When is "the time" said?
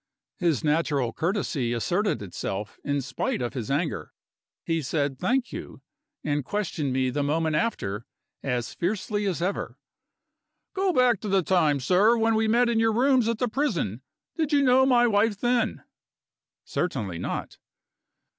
11.29-11.79